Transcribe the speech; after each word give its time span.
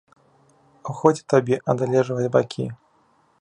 Годзе 0.99 1.23
табе 1.33 1.59
адлежваць 1.75 2.31
бакі! 2.37 2.67